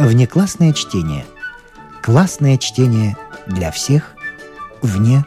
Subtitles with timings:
[0.00, 1.26] Внеклассное чтение.
[2.02, 4.16] Классное чтение для всех
[4.80, 5.26] вне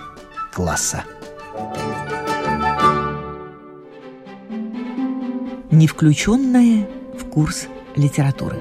[0.51, 1.03] класса.
[5.69, 8.57] Не включенное в курс литературы.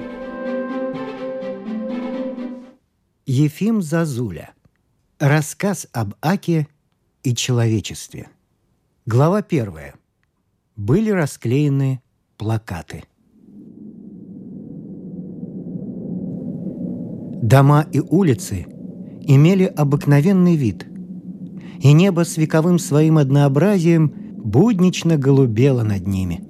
[3.25, 4.53] Ефим Зазуля.
[5.17, 6.67] Рассказ об Аке
[7.23, 8.29] и человечестве.
[9.07, 9.95] Глава первая.
[10.75, 12.03] Были расклеены
[12.37, 13.03] плакаты.
[17.43, 18.67] Дома и улицы
[19.27, 20.87] имели обыкновенный вид,
[21.81, 26.41] и небо с вековым своим однообразием буднично голубело над ними.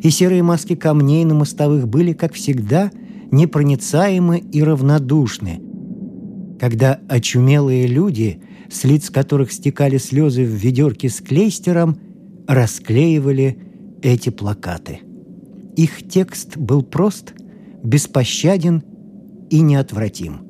[0.00, 2.90] И серые маски камней на мостовых были, как всегда,
[3.30, 5.60] непроницаемы и равнодушны,
[6.58, 11.96] когда очумелые люди, с лиц которых стекали слезы в ведерке с клейстером,
[12.48, 13.56] расклеивали
[14.02, 14.98] эти плакаты.
[15.76, 17.34] Их текст был прост,
[17.84, 18.82] беспощаден
[19.50, 20.46] и неотвратим.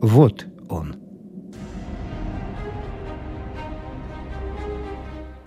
[0.00, 0.96] Вот он.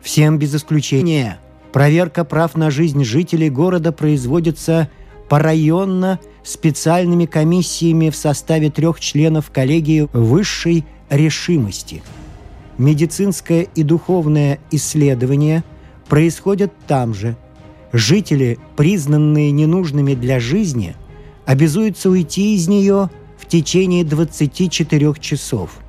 [0.01, 1.39] Всем без исключения
[1.71, 4.89] проверка прав на жизнь жителей города производится
[5.29, 12.03] порайонно специальными комиссиями в составе трех членов коллегии высшей решимости.
[12.77, 15.63] Медицинское и духовное исследование
[16.09, 17.37] происходят там же.
[17.93, 20.95] Жители, признанные ненужными для жизни,
[21.45, 25.79] обязуются уйти из нее в течение 24 часов.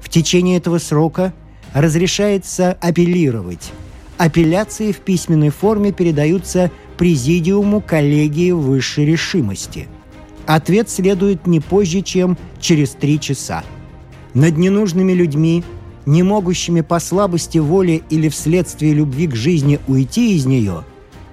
[0.00, 1.32] В течение этого срока
[1.74, 3.72] разрешается апеллировать.
[4.16, 9.86] Апелляции в письменной форме передаются Президиуму коллегии высшей решимости.
[10.46, 13.62] Ответ следует не позже, чем через три часа.
[14.34, 15.62] Над ненужными людьми,
[16.06, 20.82] не могущими по слабости воли или вследствие любви к жизни уйти из нее,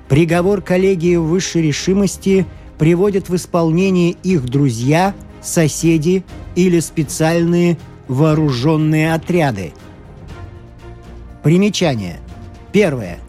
[0.07, 2.45] приговор коллегии высшей решимости
[2.77, 6.23] приводят в исполнение их друзья, соседи
[6.55, 9.73] или специальные вооруженные отряды.
[11.43, 12.19] Примечание.
[12.71, 13.19] Первое.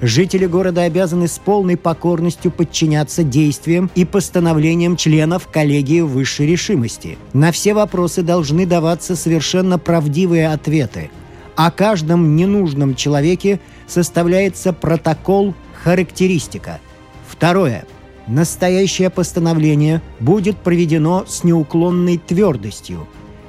[0.00, 7.16] Жители города обязаны с полной покорностью подчиняться действиям и постановлениям членов коллегии высшей решимости.
[7.32, 11.10] На все вопросы должны даваться совершенно правдивые ответы.
[11.56, 16.80] О каждом ненужном человеке составляется протокол «Характеристика».
[17.26, 17.86] Второе.
[18.26, 23.06] Настоящее постановление будет проведено с неуклонной твердостью.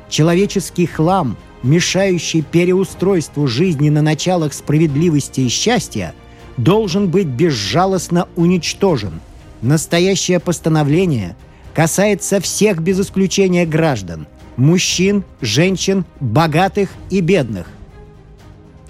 [0.09, 6.13] Человеческий хлам, мешающий переустройству жизни на началах справедливости и счастья–
[6.57, 9.19] должен быть безжалостно уничтожен.
[9.61, 11.35] Настоящее постановление
[11.73, 17.67] касается всех без исключения граждан– мужчин, женщин, богатых и бедных.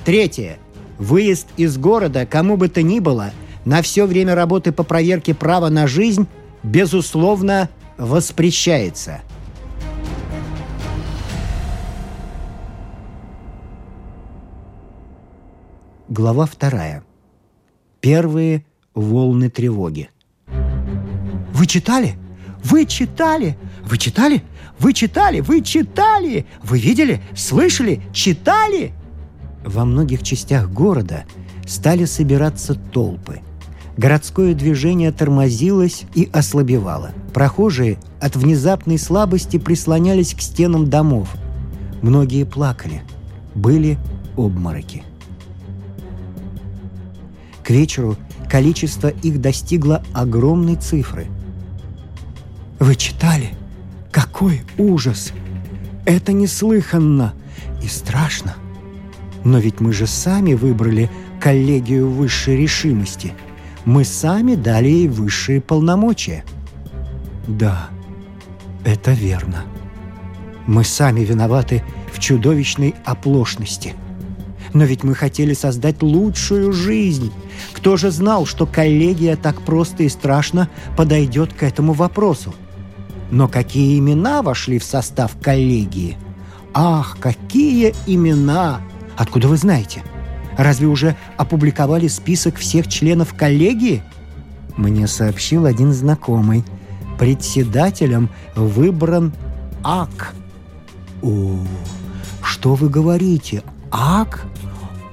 [0.04, 0.58] Третье.
[1.00, 3.32] Выезд из города кому бы то ни было
[3.66, 6.28] на все время работы по проверке права на жизнь
[6.64, 9.22] безусловно воспрещается.
[16.08, 17.04] Глава вторая
[18.00, 20.12] первые волны тревоги.
[21.52, 22.16] «Вы читали?
[22.64, 23.58] Вы читали?
[23.84, 24.44] Вы читали?
[24.78, 25.40] Вы читали?
[25.40, 26.46] Вы читали?
[26.62, 27.22] Вы видели?
[27.36, 28.04] Слышали?
[28.14, 28.94] Читали?»
[29.66, 31.26] Во многих частях города
[31.66, 33.42] стали собираться толпы.
[33.98, 37.12] Городское движение тормозилось и ослабевало.
[37.34, 41.30] Прохожие от внезапной слабости прислонялись к стенам домов.
[42.02, 43.02] Многие плакали.
[43.54, 43.98] Были
[44.36, 45.04] обмороки–
[47.66, 48.16] к вечеру
[48.48, 51.26] количество их достигло огромной цифры.
[52.78, 53.50] Вы читали?
[54.12, 55.34] Какой ужас!
[56.06, 57.34] Это неслыханно
[57.84, 58.54] и страшно.
[59.44, 61.10] Но ведь мы же сами выбрали
[61.42, 63.34] коллегию высшей решимости.
[63.86, 66.44] Мы сами дали ей высшие полномочия.
[67.48, 67.90] Да,
[68.84, 69.64] это верно.
[70.68, 73.94] Мы сами виноваты в чудовищной оплошности–
[74.76, 77.32] но ведь мы хотели создать лучшую жизнь.
[77.72, 82.54] Кто же знал, что коллегия так просто и страшно подойдет к этому вопросу?
[83.32, 86.18] Но какие имена вошли в состав коллегии?
[86.74, 88.82] Ах, какие имена!
[89.16, 90.04] Откуда вы знаете?
[90.58, 94.04] Разве уже опубликовали список всех членов коллегии?
[94.78, 96.64] Мне сообщил один знакомый.
[97.20, 99.34] Председателем выбран
[99.84, 100.34] АК.
[101.22, 101.58] О,
[102.42, 103.64] что вы говорите?
[103.92, 104.46] Ак?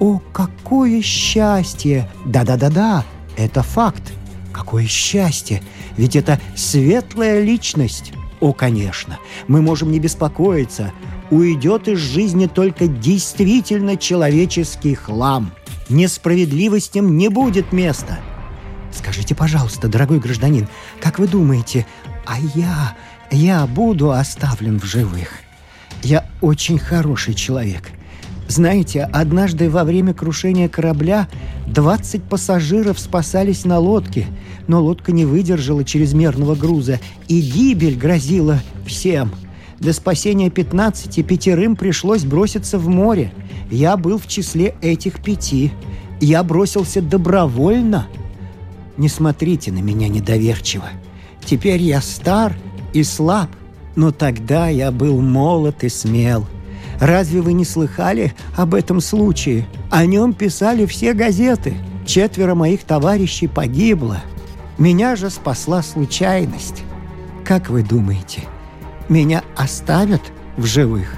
[0.00, 2.09] О, какое счастье!
[2.27, 3.05] Да-да-да-да,
[3.37, 4.12] это факт.
[4.53, 5.62] Какое счастье!
[5.97, 8.12] Ведь это светлая личность.
[8.41, 10.91] О, конечно, мы можем не беспокоиться.
[11.32, 15.50] Уйдет из жизни только действительно человеческий хлам.
[15.88, 18.20] Несправедливостям не будет места.
[18.93, 20.69] Скажите, пожалуйста, дорогой гражданин,
[21.00, 21.87] как вы думаете,
[22.26, 22.94] А я,
[23.31, 25.31] я буду оставлен в живых.
[26.02, 27.88] Я очень хороший человек.
[28.46, 31.29] Знаете, однажды во время крушения корабля
[31.67, 34.26] 20 пассажиров спасались на лодке,
[34.69, 39.32] но лодка не выдержала чрезмерного груза, и гибель грозила всем.
[39.82, 43.32] Для спасения 15 пятерым пришлось броситься в море.
[43.69, 45.73] Я был в числе этих пяти.
[46.20, 48.06] Я бросился добровольно.
[48.96, 50.84] Не смотрите на меня недоверчиво.
[51.44, 52.55] Теперь я стар
[52.93, 53.49] и слаб,
[53.96, 56.46] но тогда я был молод и смел.
[57.00, 59.67] Разве вы не слыхали об этом случае?
[59.90, 61.75] О нем писали все газеты.
[62.06, 64.20] Четверо моих товарищей погибло.
[64.79, 66.84] Меня же спасла случайность.
[67.44, 68.43] Как вы думаете,
[69.09, 70.23] меня оставят
[70.57, 71.17] в живых?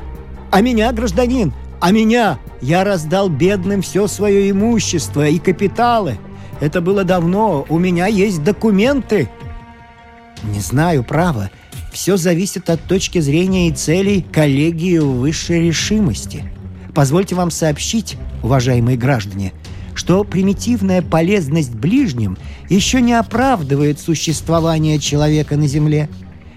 [0.51, 2.39] А меня, гражданин, а меня!
[2.61, 6.19] Я раздал бедным все свое имущество и капиталы.
[6.61, 9.29] Это было давно, у меня есть документы.
[10.45, 11.51] Не знаю, право,
[11.93, 16.45] все зависит от точки зрения и целей коллегии высшей решимости.
[16.95, 19.53] Позвольте вам сообщить, уважаемые граждане,
[19.95, 22.39] что примитивная полезность ближним
[22.71, 26.09] еще не оправдывает существование человека на Земле.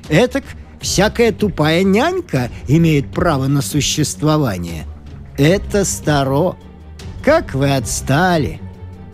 [0.10, 0.44] Этак
[0.82, 4.86] всякая тупая нянька имеет право на существование.
[5.38, 6.56] Это старо.
[7.24, 8.62] Как вы отстали!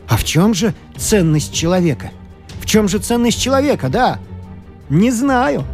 [0.07, 2.11] А в чем же ценность человека?
[2.59, 4.19] В чем же ценность человека, да?
[4.89, 5.65] Не знаю.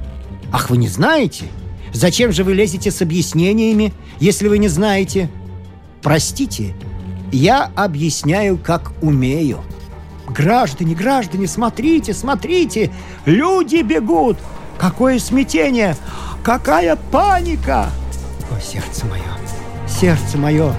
[0.52, 1.46] Ах, вы не знаете?
[1.94, 5.30] Зачем же вы лезете с объяснениями, если вы не знаете?
[6.02, 6.74] Простите,
[7.32, 9.60] я объясняю, как умею.
[10.28, 12.92] Граждане, граждане, смотрите, смотрите,
[13.26, 14.38] люди бегут.
[14.80, 15.96] Какое смятение,
[16.42, 17.90] какая паника!
[18.50, 19.22] О, сердце мое,
[19.88, 20.74] сердце мое,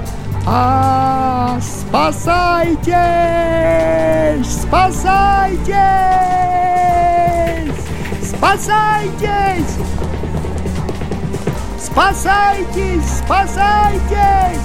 [0.46, 2.96] а, спасайтесь!
[4.62, 5.74] Спасайтесь!
[8.26, 9.76] Спасайтесь!
[11.78, 13.04] Спасайтесь!
[13.22, 14.60] Спасайтесь!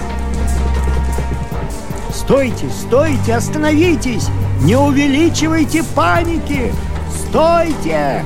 [2.13, 4.29] Стойте, стойте, остановитесь!
[4.61, 6.73] Не увеличивайте паники!
[7.13, 8.23] Стойте!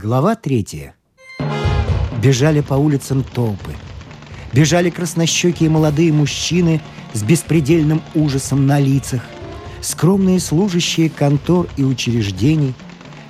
[0.00, 0.94] Глава третья.
[2.22, 3.74] Бежали по улицам толпы.
[4.52, 6.80] Бежали краснощекие молодые мужчины–
[7.14, 9.22] с беспредельным ужасом на лицах,
[9.80, 12.74] скромные служащие контор и учреждений,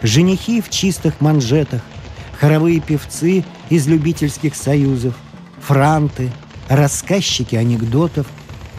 [0.03, 1.81] женихи в чистых манжетах,
[2.39, 5.15] хоровые певцы из любительских союзов,
[5.63, 6.31] франты,
[6.69, 8.27] рассказчики анекдотов,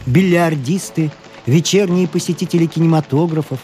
[0.06, 1.12] бильярдисты,
[1.48, 3.60] вечерние посетители кинематографов,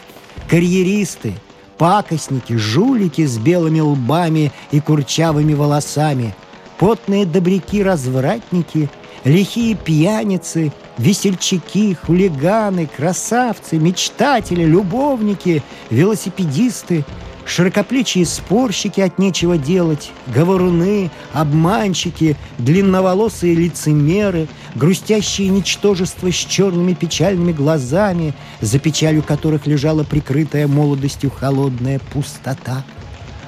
[0.50, 1.36] карьеристы,
[1.78, 6.36] пакостники, жулики с белыми лбами и курчавыми волосами,
[6.78, 8.90] потные добряки-развратники,
[9.24, 17.04] лихие пьяницы– Весельчаки, хулиганы, красавцы, мечтатели, любовники, велосипедисты,
[17.46, 28.34] широкоплечие спорщики от нечего делать, говоруны, обманщики, длинноволосые лицемеры, грустящие ничтожества с черными печальными глазами,
[28.62, 32.84] за печалью которых лежала прикрытая молодостью холодная пустота.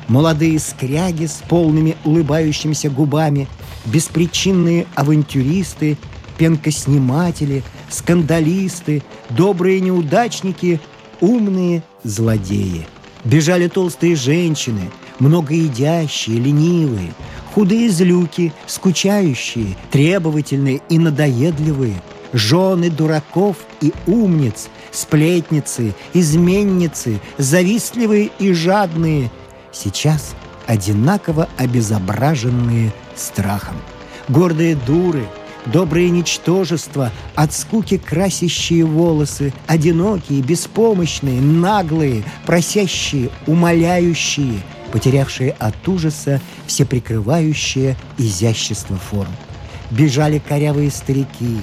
[0.07, 3.47] Молодые скряги с полными улыбающимися губами,
[3.85, 5.97] беспричинные авантюристы—
[6.37, 10.79] пенкосниматели, скандалисты, добрые неудачники,
[11.19, 12.87] умные злодеи.
[13.27, 17.11] Бежали толстые женщины, многоедящие, ленивые,
[17.53, 29.29] худые злюки, скучающие, требовательные и надоедливые, жены дураков и умниц, сплетницы, изменницы, завистливые и жадные,
[29.73, 30.33] сейчас
[30.65, 33.75] одинаково обезображенные страхом.
[34.29, 35.25] Гордые дуры–
[35.71, 44.61] Добрые ничтожества, от скуки красящие волосы, одинокие, беспомощные, наглые, просящие, умоляющие,
[44.93, 49.35] потерявшие от ужаса всеприкрывающее изящество форм.
[49.91, 51.57] Бежали корявые старики,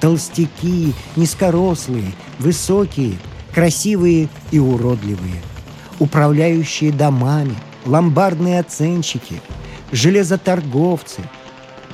[0.00, 3.18] толстяки, низкорослые, высокие,
[3.52, 5.42] красивые и уродливые,
[5.98, 9.42] управляющие домами, ломбардные оценщики,
[9.92, 11.20] железоторговцы–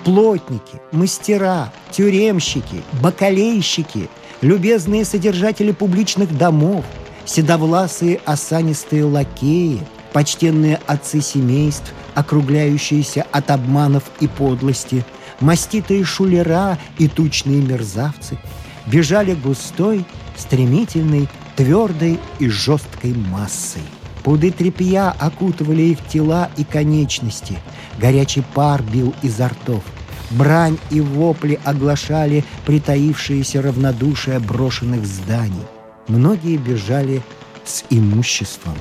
[0.07, 4.09] плотники, мастера, тюремщики, бакалейщики,
[4.41, 6.85] любезные содержатели публичных домов,
[7.25, 9.81] седовласые осанистые лакеи,
[10.13, 15.05] почтенные отцы семейств, округляющиеся от обманов и подлости,
[15.41, 18.39] маститые шулера и тучные мерзавцы,
[18.87, 20.05] бежали густой,
[20.37, 23.83] стремительной, твердой и жесткой массой.
[24.23, 27.59] Пуды тряпья окутывали их тела и конечности.
[27.99, 29.83] Горячий пар бил изо ртов.
[30.31, 35.67] Брань и вопли оглашали притаившееся равнодушие брошенных зданий.
[36.09, 37.23] многие бежали
[37.65, 38.75] с имуществом.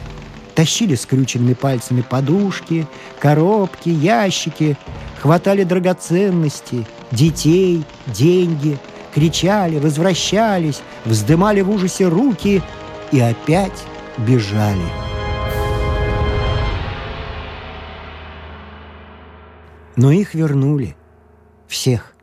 [0.54, 2.88] Тащили скрюченными пальцами подушки,
[3.20, 4.78] коробки, ящики,
[5.22, 8.78] хватали драгоценности, детей, деньги,
[9.14, 12.62] кричали, возвращались, вздымали в ужасе руки
[13.12, 13.84] и опять
[14.18, 14.86] бежали.
[19.98, 20.96] Но их вернули.
[21.68, 22.16] Всех.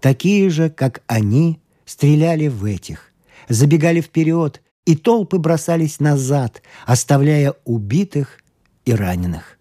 [0.00, 3.12] Такие же, как они, стреляли в этих.
[3.48, 8.40] Забегали вперед, и толпы бросались назад, оставляя убитых
[8.84, 9.58] и раненых.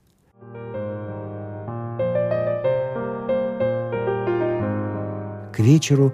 [5.54, 6.14] К вечеру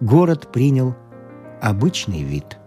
[0.00, 0.94] город принял
[1.60, 2.58] обычный вид.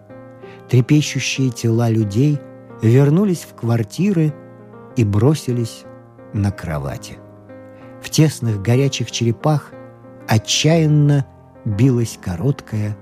[0.68, 2.38] Трепещущие тела людей
[2.82, 4.34] вернулись в квартиры
[4.96, 5.84] и бросились
[6.34, 7.21] на кровати.
[8.02, 9.72] В тесных горячих черепах
[10.28, 11.24] отчаянно
[11.64, 12.96] билась короткая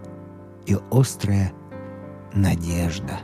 [0.67, 1.53] и острая
[2.35, 3.19] надежда.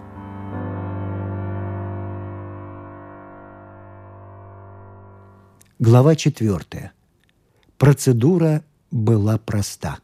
[5.78, 6.92] Глава четвертая.
[7.76, 9.98] Процедура была проста.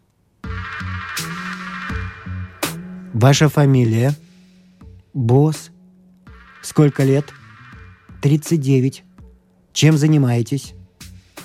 [3.15, 4.15] Ваша фамилия?
[5.15, 5.71] Босс.
[6.63, 7.33] Сколько лет?
[8.21, 9.05] 39.
[9.73, 10.75] Чем занимаетесь?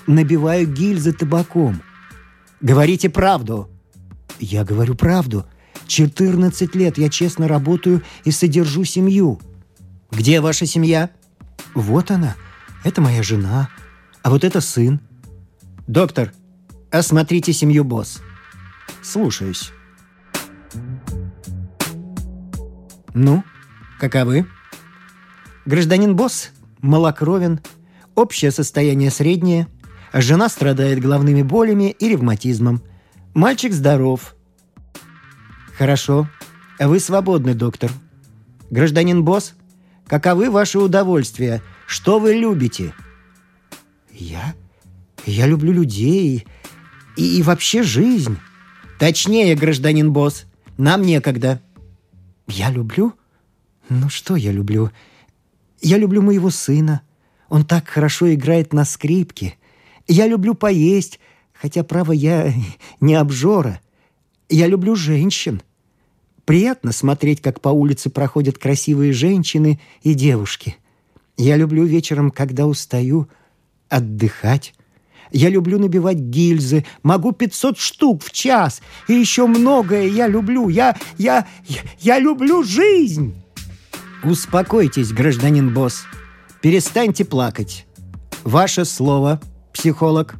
[0.07, 1.81] Набиваю гильзы табаком.
[2.61, 3.69] Говорите правду.
[4.39, 5.45] Я говорю правду.
[5.87, 9.39] 14 лет я честно работаю и содержу семью.
[10.11, 11.11] Где ваша семья?
[11.75, 12.35] Вот она.
[12.83, 13.69] Это моя жена.
[14.23, 15.01] А вот это сын.
[15.87, 16.33] Доктор,
[16.89, 18.21] осмотрите семью босс.
[19.01, 19.71] Слушаюсь.
[23.13, 23.43] Ну,
[23.99, 24.45] каковы?
[25.65, 27.59] Гражданин босс малокровен,
[28.15, 29.67] общее состояние среднее,
[30.13, 32.81] жена страдает головными болями и ревматизмом.
[33.33, 34.35] Мальчик здоров.
[35.77, 36.27] Хорошо.
[36.79, 37.91] Вы свободны, доктор.
[38.69, 39.53] Гражданин босс,
[40.07, 41.61] каковы ваши удовольствия?
[41.85, 42.93] Что вы любите?
[44.11, 44.55] Я?
[45.25, 46.45] Я люблю людей
[47.15, 48.37] и, и вообще жизнь.
[48.99, 50.45] Точнее, гражданин босс,
[50.77, 51.61] нам некогда.
[52.47, 53.13] Я люблю?
[53.89, 54.91] Ну что я люблю?
[55.81, 57.01] Я люблю моего сына.
[57.49, 59.55] Он так хорошо играет на скрипке.
[60.07, 61.19] Я люблю поесть,
[61.53, 62.53] хотя, право, я
[63.01, 63.81] не обжора.
[64.49, 65.61] Я люблю женщин.
[66.45, 70.77] Приятно смотреть, как по улице проходят красивые женщины и девушки.
[71.35, 73.27] Я люблю вечером, когда устаю,
[73.89, 74.73] отдыхать.
[75.31, 78.81] Я люблю набивать гильзы, могу 500 штук в час.
[79.09, 80.69] И еще многое я люблю.
[80.69, 83.35] Я, я, я, я люблю жизнь.
[84.23, 86.05] Успокойтесь, гражданин босс.
[86.61, 87.85] Перестаньте плакать.
[88.43, 89.41] Ваше слово,
[89.77, 90.35] психолог.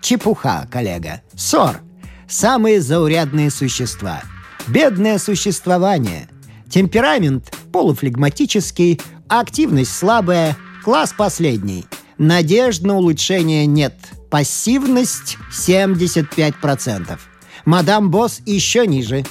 [0.00, 1.22] Чепуха, коллега.
[1.34, 1.80] Ссор.
[2.28, 4.22] Самые заурядные существа.
[4.68, 6.28] Бедное существование.
[6.70, 11.86] Темперамент полуфлегматический, активность слабая, класс последний.
[12.18, 13.94] Надежд на улучшение нет.
[14.30, 17.18] Пассивность 75%.
[17.64, 19.24] Мадам Босс еще ниже.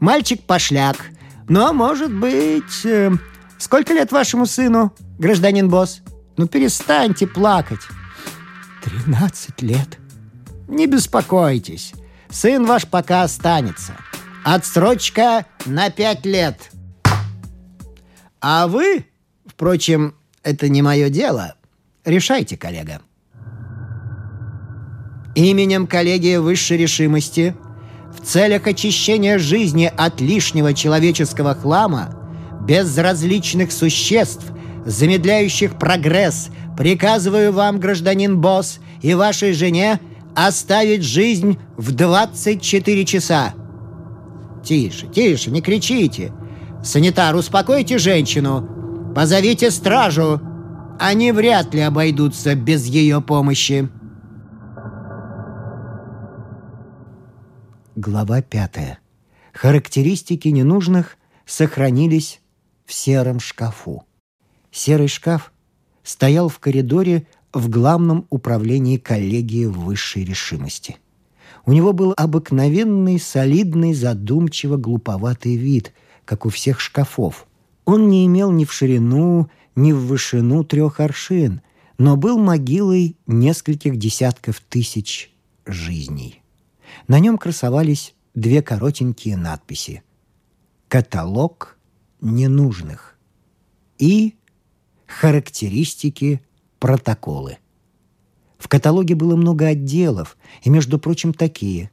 [0.00, 0.96] Мальчик пошляк.
[1.48, 2.84] Но, может быть...
[2.84, 3.10] Э,
[3.58, 6.02] сколько лет вашему сыну, гражданин Босс?
[6.38, 7.80] Ну, перестаньте плакать.
[8.84, 9.98] Тринадцать лет.
[10.68, 11.92] Не беспокойтесь.
[12.30, 13.94] Сын ваш пока останется.
[14.44, 16.70] Отсрочка на пять лет.
[18.40, 19.04] А вы,
[19.46, 20.14] впрочем,
[20.44, 21.56] это не мое дело.
[22.04, 23.02] Решайте, коллега.
[25.34, 27.56] Именем коллегии высшей решимости
[28.16, 32.14] в целях очищения жизни от лишнего человеческого хлама,
[32.62, 34.46] безразличных существ,
[34.88, 40.00] замедляющих прогресс, приказываю вам, гражданин босс, и вашей жене
[40.34, 43.54] оставить жизнь в 24 часа.
[44.64, 46.32] Тише, тише, не кричите.
[46.82, 49.12] Санитар, успокойте женщину.
[49.14, 50.40] Позовите стражу.
[50.98, 53.88] Они вряд ли обойдутся без ее помощи.
[57.94, 59.00] Глава пятая.
[59.52, 62.40] Характеристики ненужных сохранились
[62.86, 64.07] в сером шкафу.
[64.78, 65.52] Серый шкаф
[66.04, 70.98] стоял в коридоре в главном управлении коллегии высшей решимости.
[71.66, 75.92] У него был обыкновенный, солидный, задумчиво глуповатый вид,
[76.24, 77.48] как у всех шкафов.
[77.86, 81.60] Он не имел ни в ширину, ни в вышину трех аршин,
[81.98, 85.34] но был могилой нескольких десятков тысяч
[85.66, 86.40] жизней.
[87.08, 90.04] На нем красовались две коротенькие надписи.
[90.86, 91.76] «Каталог
[92.20, 93.18] ненужных»
[93.98, 94.36] и
[95.08, 96.40] «Характеристики
[96.78, 97.58] протоколы.
[98.58, 101.90] В каталоге было много отделов, и, между прочим, такие.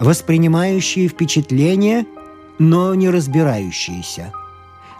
[0.00, 2.06] Воспринимающие впечатления
[2.58, 4.32] но не разбирающиеся.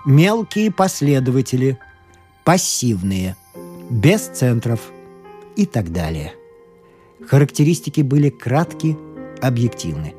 [0.05, 1.79] Мелкие последователи,
[2.45, 3.37] пассивные,
[3.91, 4.81] без центров
[5.57, 6.35] и так далее.
[7.27, 8.97] Характеристики были кратки,
[9.41, 10.15] объективны.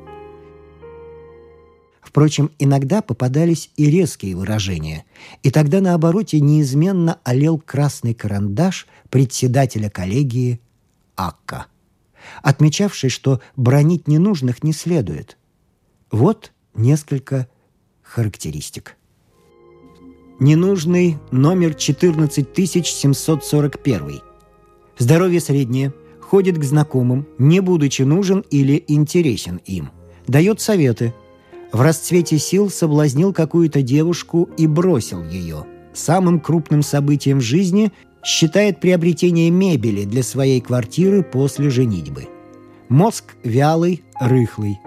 [2.08, 5.04] Впрочем, иногда попадались и резкие выражения,
[5.42, 10.58] и тогда на обороте неизменно олел красный карандаш председателя коллегии
[11.16, 11.66] Акка,
[12.42, 15.36] отмечавший, что бронить ненужных не следует.
[16.10, 17.46] Вот несколько
[18.00, 18.96] характеристик.
[20.40, 24.22] Ненужный номер 14741.
[24.96, 29.90] Здоровье среднее, ходит к знакомым, не будучи нужен или интересен им.
[30.26, 31.12] Дает советы–
[31.72, 35.66] в расцвете сил соблазнил какую-то девушку и бросил ее.
[35.92, 37.92] Самым крупным событием в жизни
[38.24, 42.28] считает приобретение мебели для своей квартиры после женитьбы.
[42.88, 44.78] Мозг вялый, рыхлый.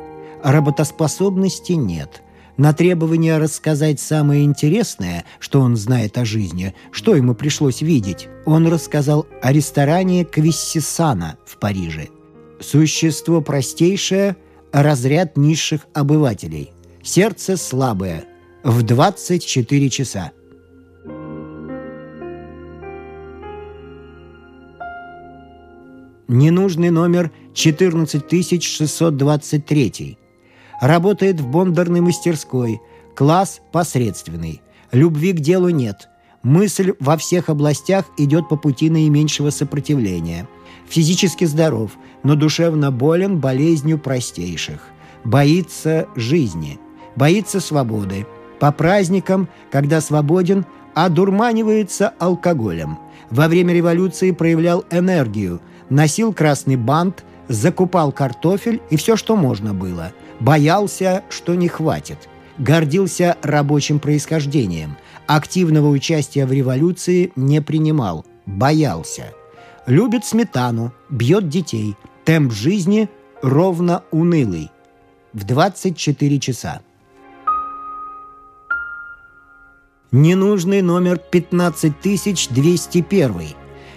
[0.43, 2.23] Работоспособности нет.
[2.57, 8.67] На требование рассказать самое интересное, что он знает о жизни, что ему пришлось видеть, он
[8.67, 12.09] рассказал о ресторане Квиссисана в Париже.
[12.59, 14.35] Существо простейшее–
[14.71, 16.71] разряд низших обывателей.
[17.03, 18.23] Сердце слабое.
[18.63, 20.31] В 24 часа.
[26.27, 30.17] Ненужный номер 14623.
[30.79, 32.79] Работает в бондарной мастерской.
[33.15, 34.61] Класс посредственный.
[34.91, 36.07] Любви к делу нет.
[36.43, 40.47] Мысль во всех областях идет по пути наименьшего сопротивления.
[40.91, 44.81] Физически здоров, но душевно болен болезнью простейших.
[45.23, 46.79] Боится жизни,
[47.15, 48.27] боится свободы.
[48.59, 52.99] По праздникам, когда свободен, одурманивается алкоголем.
[53.29, 60.11] Во время революции проявлял энергию, носил красный бант, закупал картофель и все, что можно было.
[60.41, 62.27] Боялся, что не хватит.
[62.57, 64.97] Гордился рабочим происхождением.
[65.25, 68.25] Активного участия в революции не принимал.
[68.45, 69.31] Боялся.
[69.87, 73.09] Любит сметану, бьет детей– Темп жизни
[73.41, 74.69] ровно унылый.
[75.33, 76.81] В 24 часа.
[80.11, 83.55] Ненужный номер 15201.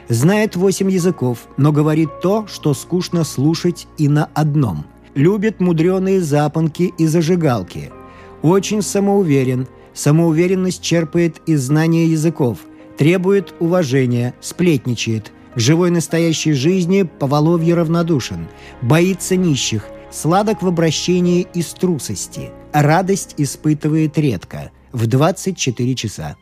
[0.08, 4.86] Знает 8 языков, но говорит то, что скучно слушать и на одном.
[5.14, 7.92] Любит мудреные запонки и зажигалки.
[8.40, 9.68] Очень самоуверен.
[9.92, 12.60] Самоуверенность черпает из знания языков.
[12.96, 18.48] Требует уважения, сплетничает– к живой настоящей жизни Поволовье равнодушен,
[18.82, 26.36] боится нищих, сладок в обращении из трусости, радость испытывает редко, в 24 часа.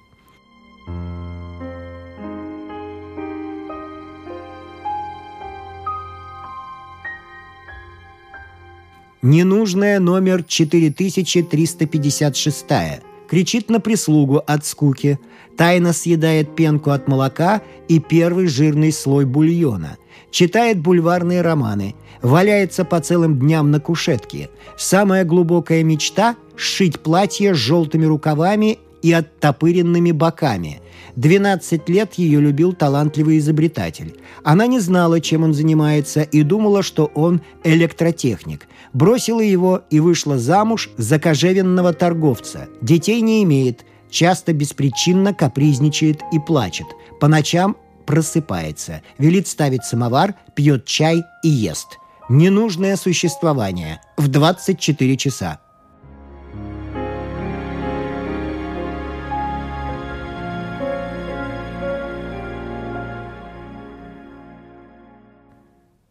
[9.22, 15.18] Ненужная номер 4356 кричит на прислугу от скуки,
[15.56, 19.96] тайно съедает пенку от молока и первый жирный слой бульона,
[20.30, 24.50] читает бульварные романы, валяется по целым дням на кушетке.
[24.76, 30.81] Самая глубокая мечта– сшить платье с желтыми рукавами и оттопыренными боками.
[31.16, 34.16] 12 лет ее любил талантливый изобретатель.
[34.44, 38.66] Она не знала, чем он занимается, и думала, что он электротехник.
[38.92, 42.68] Бросила его и вышла замуж за кожевенного торговца.
[42.80, 46.86] Детей не имеет, часто беспричинно капризничает и плачет.
[47.20, 51.98] По ночам просыпается, велит ставить самовар, пьет чай и ест.
[52.28, 55.61] Ненужное существование в 24 часа.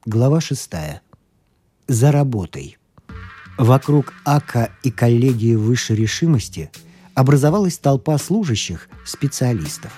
[0.08, 1.04] Глава шестая.
[1.88, 2.80] За работой.
[3.60, 6.72] Вокруг АКа и коллегии высшей решимости
[7.14, 9.92] образовалась толпа служащих, специалистов.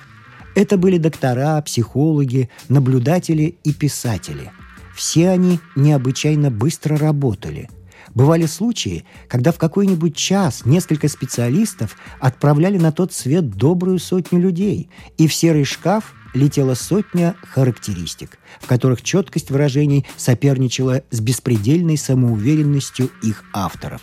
[0.56, 4.52] Это были доктора, психологи, наблюдатели и писатели.
[4.94, 7.70] Все они необычайно быстро работали.
[8.14, 14.90] Бывали случаи, когда в какой-нибудь час несколько специалистов отправляли на тот свет добрую сотню людей,
[15.18, 23.10] и в серый шкаф летела сотня характеристик, в которых четкость выражений соперничала с беспредельной самоуверенностью
[23.22, 24.02] их авторов.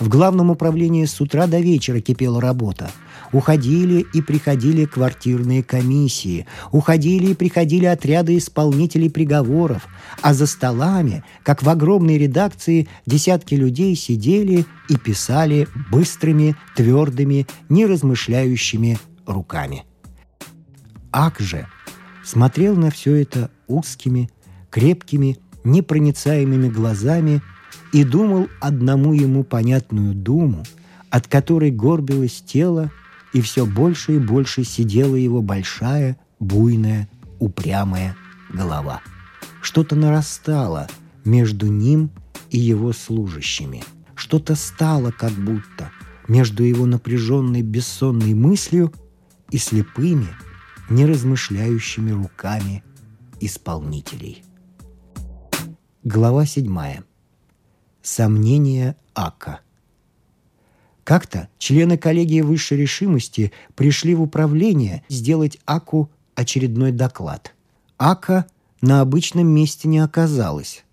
[0.00, 2.90] В главном управлении с утра до вечера кипела работа.
[3.32, 9.86] Уходили и приходили квартирные комиссии, уходили и приходили отряды исполнителей приговоров,
[10.20, 18.98] а за столами, как в огромной редакции, десятки людей сидели и писали быстрыми, твердыми, неразмышляющими
[19.26, 19.84] руками–
[21.12, 21.66] Ак же
[22.24, 24.30] смотрел на все это узкими,
[24.70, 27.42] крепкими, непроницаемыми глазами
[27.92, 30.64] и думал одному ему понятную думу,
[31.10, 32.90] от которой горбилось тело,
[33.32, 38.16] и все больше и больше сидела его большая, буйная, упрямая
[38.50, 39.00] голова.
[39.60, 40.88] Что-то нарастало
[41.24, 42.10] между ним
[42.50, 43.84] и его служащими.
[44.14, 45.90] Что-то стало как будто
[46.28, 48.92] между его напряженной бессонной мыслью
[49.50, 50.28] и слепыми,
[50.90, 52.82] неразмышляющими руками
[53.40, 54.42] исполнителей.
[56.04, 57.04] Глава седьмая.
[58.02, 59.60] Сомнения Ака.
[61.04, 67.54] Как-то члены коллегии высшей решимости пришли в управление сделать Аку очередной доклад.
[67.98, 68.46] Ака
[68.80, 70.84] на обычном месте не оказалось.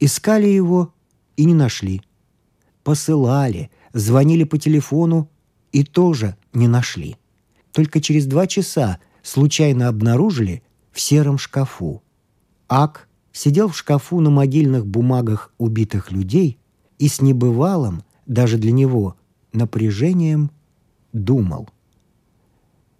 [0.00, 0.92] Искали его
[1.36, 2.02] и не нашли.
[2.82, 5.28] Посылали, звонили по телефону
[5.72, 7.16] и тоже не нашли.
[7.72, 10.62] Только через два часа случайно обнаружили
[10.92, 12.02] в сером шкафу.
[12.68, 16.58] Ак сидел в шкафу на могильных бумагах убитых людей
[16.98, 19.16] и с небывалым, даже для него,
[19.52, 20.52] напряжением
[21.12, 21.68] думал.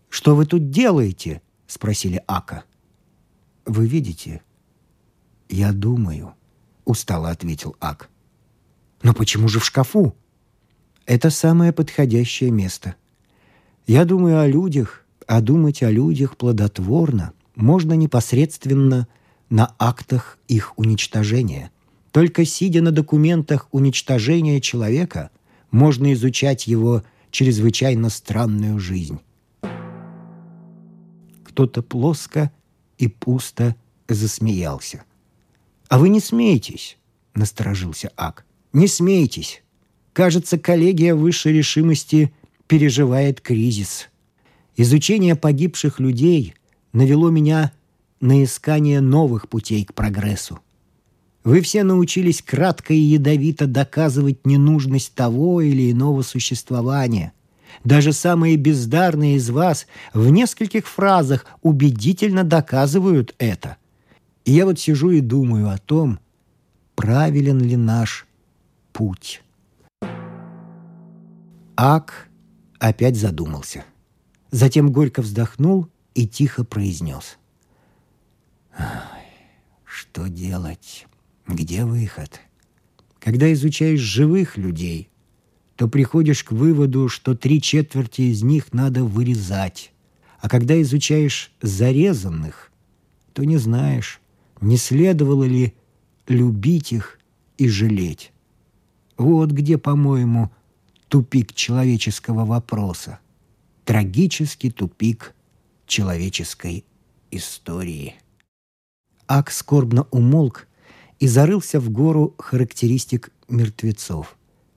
[0.09, 2.65] «Что вы тут делаете?»— спросили Ака.
[3.65, 4.43] «Вы видите?»
[5.49, 6.35] «Я думаю»,—
[6.85, 8.11] устало ответил Ак.
[9.03, 10.17] «Но почему же в шкафу?»
[11.07, 12.97] «Это самое подходящее место.
[13.87, 19.09] Я думаю о людях, а думать о людях плодотворно можно непосредственно
[19.51, 21.71] на актах их уничтожения.
[22.13, 25.31] Только сидя на документах уничтожения человека,
[25.71, 29.21] можно изучать его чрезвычайно странную жизнь.
[31.45, 32.51] Кто-то плоско
[32.99, 33.77] и пусто
[34.09, 35.05] засмеялся.
[35.89, 36.99] «А вы не смейтесь!»—
[37.35, 38.45] насторожился Ак.
[38.73, 39.63] «Не смейтесь!
[40.13, 42.33] Кажется, коллегия высшей решимости
[42.67, 44.09] переживает кризис.
[44.77, 46.55] Изучение погибших людей
[46.93, 47.73] навело меня
[48.21, 50.61] на искание новых путей к прогрессу.
[51.45, 57.33] Вы все научились кратко и ядовито доказывать ненужность того или иного существования.
[57.85, 63.77] Даже самые бездарные из вас в нескольких фразах убедительно доказывают это.
[64.45, 66.19] И я вот сижу и думаю о том,
[66.97, 68.27] правилен ли наш
[68.93, 69.43] путь.
[71.77, 72.29] Ак
[72.79, 73.85] опять задумался.
[74.51, 77.39] Затем горько вздохнул и тихо произнес.
[79.85, 81.07] «Что делать?
[81.47, 82.41] Где выход?
[83.19, 85.09] Когда изучаешь живых людей,
[85.77, 89.93] то приходишь к выводу, что три четверти из них надо вырезать.
[90.41, 92.71] А когда изучаешь зарезанных,
[93.33, 94.21] то не знаешь,
[94.61, 95.75] не следовало ли
[96.29, 97.19] любить их
[97.59, 98.33] и жалеть.
[99.17, 100.51] Вот где, по-моему,
[101.09, 103.19] тупик человеческого вопроса.
[103.87, 105.33] Трагический тупик
[105.87, 106.85] человеческой
[107.31, 108.17] истории.
[109.29, 110.67] Ак скорбно умолк
[111.21, 114.37] и зарылся в гору характеристик мертвецов,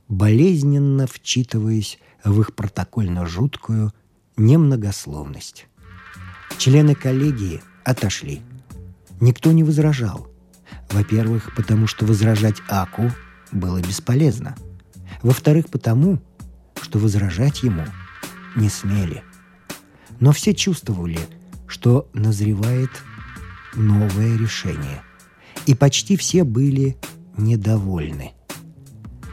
[0.10, 3.94] болезненно вчитываясь в их протокольно жуткую
[4.38, 5.66] немногословность.
[6.60, 8.44] Члены коллегии отошли.
[9.20, 10.28] Никто не возражал.
[10.92, 13.12] Во-первых, потому что возражать Аку
[13.52, 14.56] было бесполезно.
[15.24, 16.22] Во-вторых, потому,
[16.80, 17.86] что возражать ему
[18.60, 19.24] не смели.
[20.20, 21.20] Но все чувствовали,
[21.68, 22.90] что назревает
[23.76, 25.02] новое решение.
[25.66, 26.98] И почти все были
[27.38, 28.34] недовольны.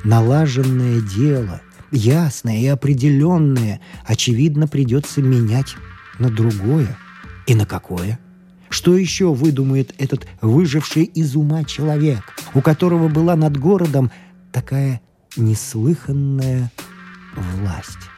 [0.04, 1.60] Налаженное дело,
[1.90, 5.76] ясное и определенное, очевидно, придется менять
[6.18, 6.96] на другое.
[7.46, 8.18] И на какое?
[8.68, 12.22] Что еще выдумает этот выживший из ума человек,
[12.54, 14.10] у которого была над городом
[14.52, 15.00] такая
[15.36, 16.70] неслыханная
[17.34, 18.10] власть?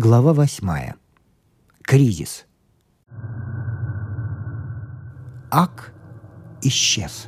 [0.00, 0.94] Глава восьмая.
[1.82, 2.46] Кризис.
[5.50, 5.92] Ак
[6.62, 7.26] исчез.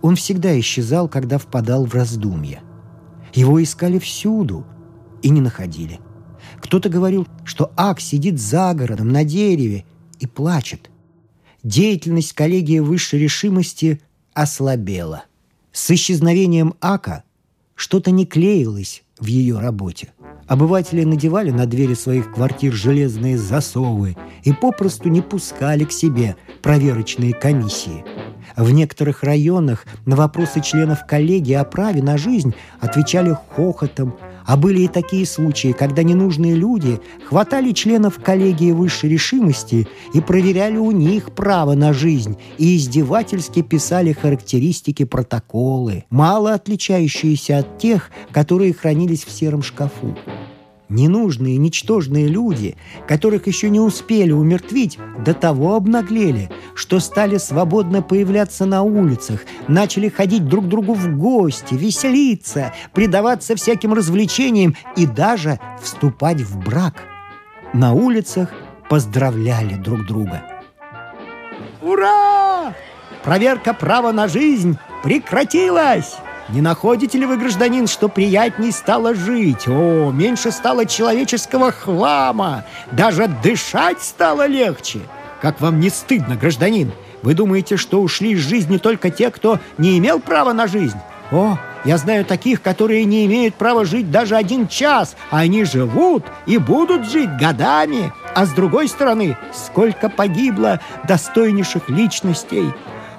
[0.00, 2.62] Он всегда исчезал, когда впадал в раздумья.
[3.32, 4.64] Его искали всюду
[5.22, 5.98] и не находили.
[6.60, 9.84] Кто-то говорил, что Ак сидит за городом на дереве
[10.20, 10.88] и плачет.
[11.64, 14.00] Деятельность коллегии высшей решимости
[14.34, 15.24] ослабела.
[15.72, 17.24] С исчезновением Ака
[17.74, 20.12] что-то не клеилось в ее работе.
[20.46, 27.32] Обыватели надевали на двери своих квартир железные засовы и попросту не пускали к себе проверочные
[27.32, 28.04] комиссии.
[28.56, 34.82] В некоторых районах на вопросы членов коллегии о праве на жизнь отвечали хохотом, а были
[34.82, 41.32] и такие случаи, когда ненужные люди хватали членов коллегии высшей решимости и проверяли у них
[41.32, 49.30] право на жизнь и издевательски писали характеристики протоколы, мало отличающиеся от тех, которые хранились в
[49.30, 50.16] сером шкафу.
[50.94, 52.76] Ненужные, ничтожные люди,
[53.08, 60.08] которых еще не успели умертвить, до того обнаглели, что стали свободно появляться на улицах, начали
[60.08, 67.02] ходить друг к другу в гости, веселиться, предаваться всяким развлечениям и даже вступать в брак.
[67.72, 68.50] На улицах
[68.88, 70.44] поздравляли друг друга.
[71.82, 72.72] Ура!
[73.24, 76.14] Проверка права на жизнь прекратилась!
[76.50, 79.66] Не находите ли вы, гражданин, что приятней стало жить?
[79.66, 82.64] О, меньше стало человеческого хлама.
[82.92, 85.00] Даже дышать стало легче.
[85.40, 86.92] Как вам не стыдно, гражданин?
[87.22, 90.98] Вы думаете, что ушли из жизни только те, кто не имел права на жизнь?
[91.32, 96.24] О, я знаю таких, которые не имеют права жить даже один час, а они живут
[96.44, 98.12] и будут жить годами.
[98.34, 102.70] А с другой стороны, сколько погибло достойнейших личностей.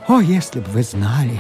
[0.08, 1.40] О, если бы вы знали!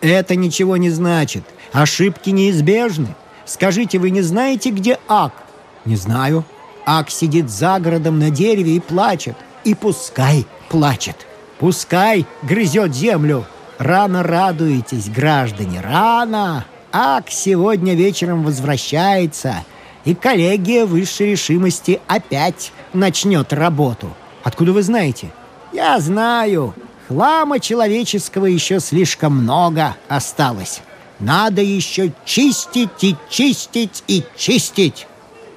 [0.00, 1.44] Это ничего не значит.
[1.72, 3.14] Ошибки неизбежны.
[3.44, 5.32] Скажите, вы не знаете, где Ак?
[5.84, 6.44] Не знаю.
[6.86, 9.36] Ак сидит за городом на дереве и плачет.
[9.64, 11.26] И пускай плачет.
[11.58, 13.46] Пускай грызет землю.
[13.78, 16.64] Рано радуетесь, граждане, рано.
[16.90, 19.64] Ак сегодня вечером возвращается,
[20.04, 24.08] и коллегия высшей решимости опять начнет работу.
[24.42, 25.30] Откуда вы знаете?
[25.72, 26.74] Я знаю.
[27.08, 30.82] Хлама человеческого еще слишком много осталось.
[31.18, 35.06] Надо еще чистить и чистить и чистить.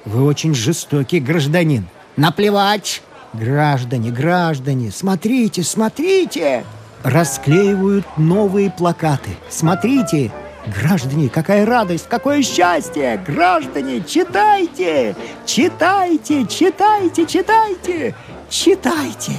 [0.05, 1.85] Вы очень жестокий гражданин.
[2.15, 3.01] Наплевать.
[3.33, 6.65] Граждане, граждане, смотрите, смотрите.
[7.03, 9.31] Расклеивают новые плакаты.
[9.49, 10.31] Смотрите,
[10.67, 13.19] Граждане, какая радость, какое счастье!
[13.25, 15.15] Граждане, читайте!
[15.43, 18.15] Читайте, читайте, читайте!
[18.47, 19.31] Читайте!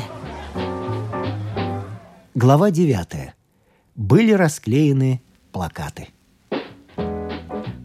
[2.34, 3.34] Глава 9.
[3.94, 5.20] Были расклеены
[5.52, 6.08] плакаты.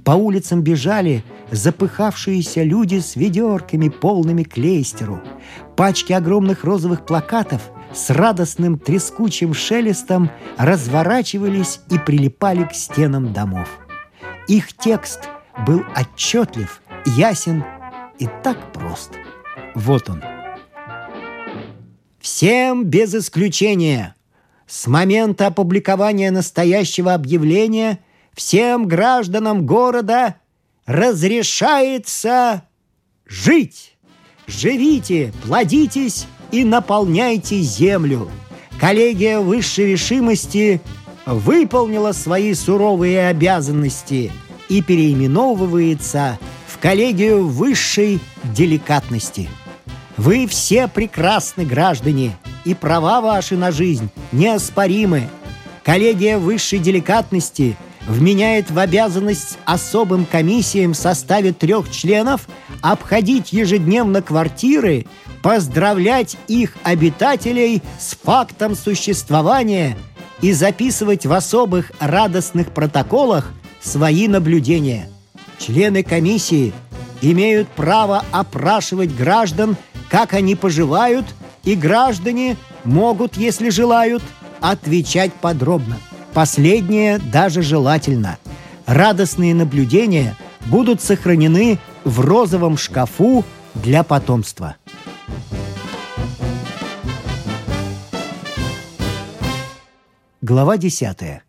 [0.06, 5.22] По улицам бежали запыхавшиеся люди с ведерками, полными клейстеру.
[5.76, 7.62] Пачки огромных розовых плакатов
[7.94, 13.68] с радостным трескучим шелестом разворачивались и прилипали к стенам домов.
[14.48, 15.28] Их текст
[15.66, 17.66] был отчетлив, ясен
[18.18, 19.12] и так прост.
[19.76, 20.24] Вот он.
[22.22, 24.14] Всем без исключения–
[24.68, 28.00] с момента опубликования настоящего объявления
[28.34, 30.36] всем гражданам города
[30.86, 32.64] разрешается
[33.26, 33.98] жить.
[34.46, 38.30] Живите, плодитесь и наполняйте землю.
[38.80, 40.82] Коллегия высшей решимости
[41.26, 44.32] выполнила свои суровые обязанности
[44.70, 49.50] и переименовывается в коллегию высшей деликатности.
[50.16, 55.30] Вы все прекрасны, граждане– и права ваши на жизнь неоспоримы.
[55.84, 62.48] Коллегия высшей деликатности вменяет в обязанность особым комиссиям в составе трех членов
[62.82, 65.06] обходить ежедневно квартиры,
[65.42, 69.98] поздравлять их обитателей с фактом существования
[70.42, 75.10] и записывать в особых радостных протоколах свои наблюдения.
[75.58, 76.74] Члены комиссии
[77.22, 79.78] имеют право опрашивать граждан,
[80.10, 81.26] как они поживают–
[81.68, 84.24] и граждане могут, если желают,
[84.62, 85.98] отвечать подробно.
[86.34, 88.38] Последнее даже желательно.
[88.86, 93.44] Радостные наблюдения будут сохранены в розовом шкафу
[93.76, 94.78] для потомства.
[100.42, 101.42] Глава 10.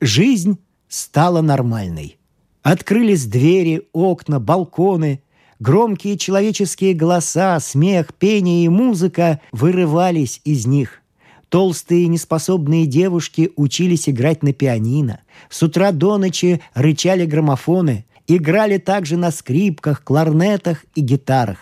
[0.00, 2.16] Жизнь стала нормальной.
[2.62, 5.22] Открылись двери, окна, балконы–
[5.62, 11.02] Громкие человеческие голоса, смех, пение и музыка вырывались из них.
[11.50, 15.20] Толстые неспособные девушки учились играть на пианино.
[15.50, 18.06] С утра до ночи рычали граммофоны.
[18.26, 21.58] Играли также на скрипках, кларнетах и гитарах.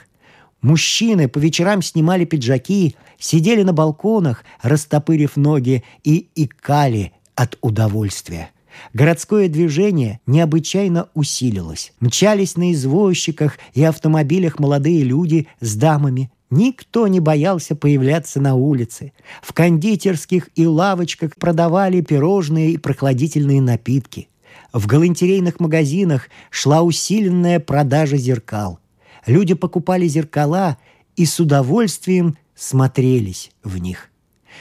[0.63, 8.51] Мужчины по вечерам снимали пиджаки, сидели на балконах, растопырив ноги, и икали от удовольствия.
[8.93, 11.93] Городское движение необычайно усилилось.
[12.01, 16.31] Мчались на извозчиках и автомобилях молодые люди с дамами.
[16.51, 19.13] Никто не боялся появляться на улице.
[19.43, 24.29] В кондитерских и лавочках продавали пирожные и прохладительные напитки.
[24.73, 28.81] В галантерейных магазинах шла усиленная продажа зеркал.
[29.27, 30.79] Люди покупали зеркала
[31.15, 34.11] и с удовольствием смотрелись в них.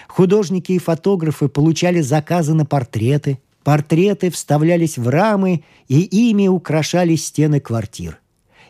[0.08, 7.60] Художники и фотографы получали заказы на портреты– Портреты вставлялись в рамы, и ими украшали стены
[7.60, 8.18] квартир.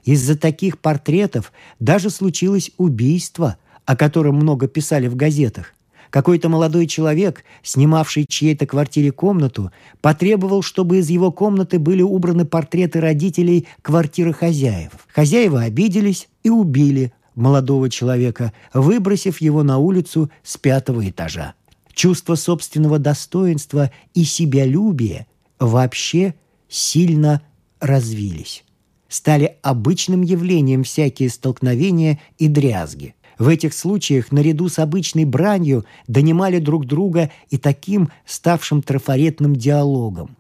[0.04, 5.74] Из-за таких портретов даже случилось убийство, о котором много писали в газетах.
[6.10, 13.00] Какой-то молодой человек, снимавший чьей-то квартире комнату, потребовал, чтобы из его комнаты были убраны портреты
[13.00, 14.92] родителей квартиры хозяев.
[15.08, 21.54] Хозяева обиделись и убили молодого человека, выбросив его на улицу с пятого этажа.
[22.00, 25.28] Чувство собственного достоинства и себялюбия
[25.60, 26.34] вообще
[26.70, 27.42] сильно
[27.82, 28.64] развились.
[29.10, 33.16] Стали обычным явлением всякие столкновения и дрязги.
[33.38, 40.38] В этих случаях наряду с обычной бранью донимали друг друга и таким ставшим трафаретным диалогом.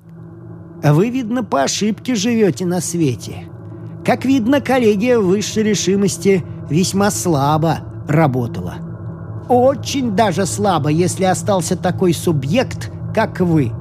[0.81, 3.49] «А вы, видно, по ошибке живете на свете.
[4.05, 8.88] Как видно, коллегия высшей решимости весьма слабо работала.
[9.49, 13.71] Очень даже слабо, если остался такой субъект, как вы».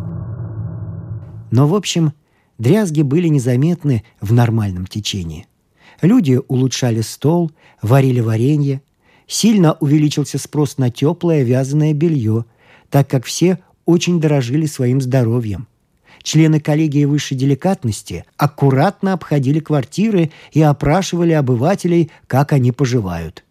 [1.51, 2.13] Но, в общем,
[2.59, 5.47] дрязги были незаметны в нормальном течении.
[6.03, 7.51] Люди улучшали стол,
[7.83, 8.83] варили варенье,
[9.29, 12.47] Сильно увеличился спрос на теплое вязаное белье,
[12.91, 15.69] так как все очень дорожили своим здоровьем.
[16.23, 23.45] Члены коллегии высшей деликатности аккуратно обходили квартиры и опрашивали обывателей, как они поживают.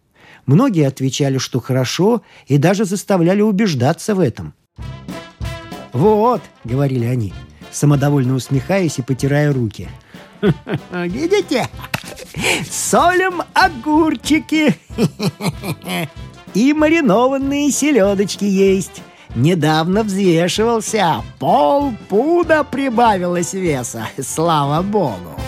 [0.48, 4.54] Многие отвечали, что хорошо, и даже заставляли убеждаться в этом.
[5.92, 7.34] «Вот»,— говорили они,
[7.70, 9.88] самодовольно усмехаясь и потирая руки.
[10.90, 11.68] «Видите?
[12.70, 14.74] Солим огурчики.
[16.54, 19.02] И маринованные селедочки есть.
[19.34, 21.22] Недавно взвешивался.
[21.38, 24.08] Полпуда прибавилось веса.
[24.18, 25.38] Слава богу.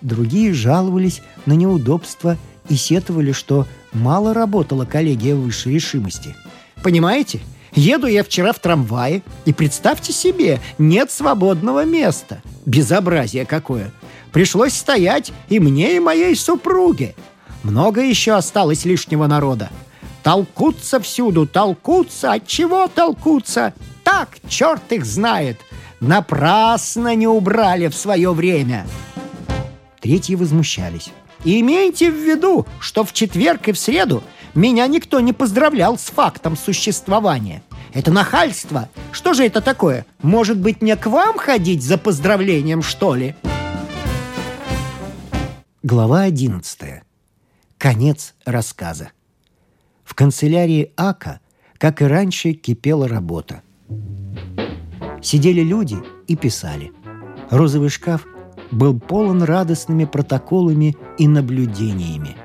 [0.00, 2.36] Другие жаловались на неудобства
[2.68, 6.34] и сетовали, что мало работала коллегия высшей решимости.
[6.82, 7.40] Понимаете?
[7.74, 12.42] Еду я вчера в трамвае, и представьте себе, нет свободного места.
[12.66, 13.90] Безобразие какое.
[14.30, 17.14] Пришлось стоять и мне, и моей супруге.
[17.62, 19.70] Много еще осталось лишнего народа.
[20.22, 22.32] Толкутся всюду, толкутся.
[22.32, 23.74] От чего толкутся?
[24.04, 25.58] Так, черт их знает.
[26.00, 28.86] Напрасно не убрали в свое время.
[30.00, 31.10] Третьи возмущались.
[31.44, 34.22] И имейте в виду, что в четверг и в среду
[34.54, 37.62] меня никто не поздравлял с фактом существования.
[37.92, 38.88] Это нахальство.
[39.10, 40.06] Что же это такое?
[40.22, 43.34] Может быть, мне к вам ходить за поздравлением, что ли?»
[45.82, 47.02] Глава 11.
[47.76, 49.10] Конец рассказа.
[50.04, 51.40] В канцелярии Ака,
[51.78, 53.62] как и раньше, кипела работа.
[55.20, 55.96] Сидели люди
[56.28, 56.92] и писали.
[57.50, 58.26] Розовый шкаф
[58.72, 62.36] был полон радостными протоколами и наблюдениями.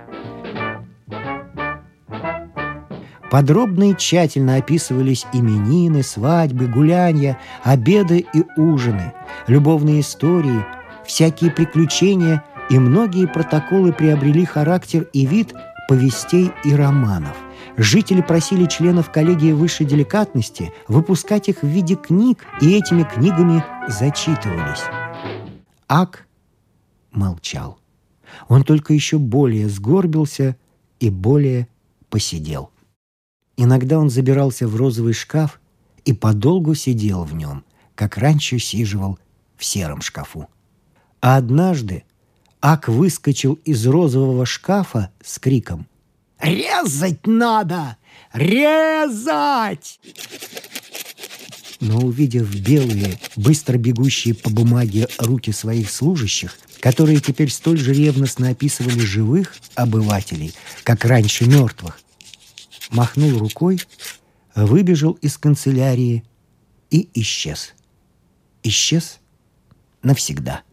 [3.31, 9.13] Подробно и тщательно описывались именины, свадьбы, гулянья, обеды и ужины,
[9.47, 10.63] любовные истории,
[11.05, 15.53] всякие приключения– и многие протоколы приобрели характер и вид
[15.87, 17.35] повестей и романов.
[17.77, 24.83] Жители просили членов коллегии высшей деликатности выпускать их в виде книг, и этими книгами зачитывались.
[25.87, 26.27] Ак
[27.11, 27.79] молчал.
[28.49, 30.57] Он только еще более сгорбился
[30.99, 31.67] и более
[32.09, 32.71] посидел.
[33.55, 35.59] Иногда он забирался в розовый шкаф
[36.05, 37.63] и подолгу сидел в нем,
[37.95, 39.17] как раньше сиживал
[39.55, 40.47] в сером шкафу.
[41.21, 42.03] А однажды
[42.61, 45.87] Ак выскочил из розового шкафа с криком
[46.39, 47.97] «Резать надо!
[48.33, 49.99] Резать!»
[51.79, 58.49] Но увидев белые, быстро бегущие по бумаге руки своих служащих, которые теперь столь же ревностно
[58.49, 61.99] описывали живых обывателей, как раньше мертвых,
[62.89, 63.79] махнул рукой,
[64.55, 66.23] выбежал из канцелярии
[66.89, 67.73] и исчез.
[68.63, 69.19] Исчез
[70.01, 70.63] навсегда.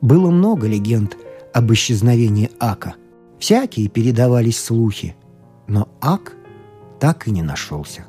[0.00, 1.16] Было много легенд
[1.52, 2.94] об исчезновении Ака.
[3.38, 5.16] Всякие передавались слухи,
[5.66, 6.34] но Ак
[7.00, 8.04] так и не нашелся.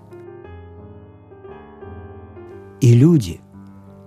[2.79, 3.41] И люди,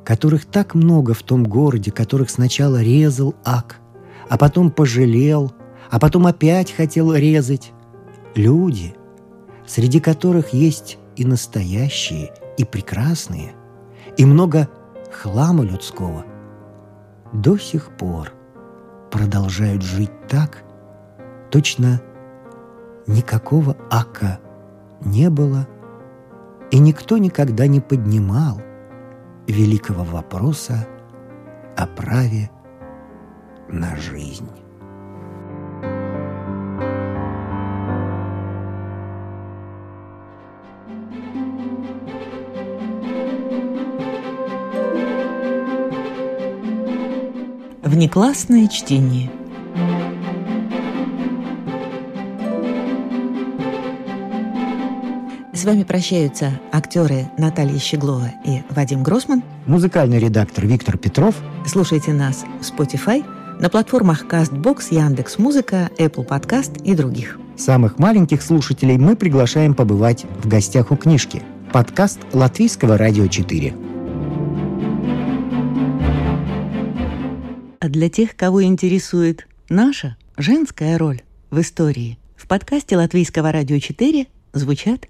[0.05, 3.81] которых так много в том городе, которых сначала резал Ак,
[4.29, 5.53] а потом пожалел,
[5.91, 7.73] а потом опять хотел резать,
[8.35, 8.95] люди,
[9.67, 13.53] среди которых есть и настоящие, и прекрасные,
[14.17, 14.69] и много
[15.13, 16.25] хлама людского,
[17.33, 18.33] до сих пор
[19.11, 20.63] продолжают жить так,
[21.51, 22.01] точно
[23.07, 24.39] никакого ака
[25.05, 25.67] не было,
[26.71, 28.61] и никто никогда не поднимал
[29.47, 30.87] великого вопроса
[31.77, 32.51] о праве
[33.69, 34.49] на жизнь.
[47.83, 49.40] Внеклассное чтение.
[55.61, 59.43] С вами прощаются актеры Наталья Щеглова и Вадим Гросман.
[59.67, 61.35] Музыкальный редактор Виктор Петров.
[61.67, 63.23] Слушайте нас в Spotify,
[63.61, 67.39] на платформах CastBox, Яндекс.Музыка, Apple Podcast и других.
[67.59, 71.43] Самых маленьких слушателей мы приглашаем побывать в гостях у книжки.
[71.75, 73.75] Подкаст Латвийского радио 4.
[77.81, 84.27] А для тех, кого интересует наша женская роль в истории, в подкасте Латвийского радио 4
[84.55, 85.10] звучат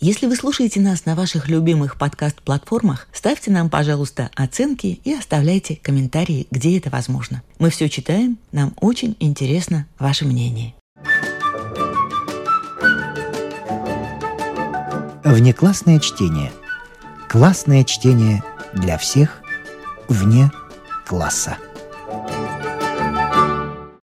[0.00, 6.46] Если вы слушаете нас на ваших любимых подкаст-платформах, ставьте нам, пожалуйста, оценки и оставляйте комментарии,
[6.52, 7.42] где это возможно.
[7.58, 10.74] Мы все читаем, нам очень интересно ваше мнение.
[15.24, 16.52] Внеклассное чтение.
[17.28, 18.44] Классное чтение
[18.74, 19.42] для всех
[20.08, 20.52] вне
[21.06, 21.56] класса.